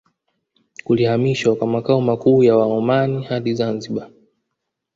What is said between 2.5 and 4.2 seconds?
Waomani hadi Zanzibar